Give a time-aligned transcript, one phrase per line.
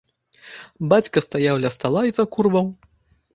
[0.93, 2.67] Бацька стаяў ля стала і закурваў.